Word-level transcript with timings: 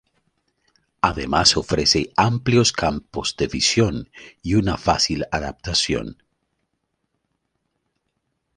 Además 1.01 1.57
ofrece 1.57 2.11
amplios 2.17 2.73
campos 2.73 3.35
de 3.37 3.45
visión 3.45 4.09
y 4.41 4.55
una 4.55 4.75
fácil 4.75 5.25
adaptación. 5.31 6.17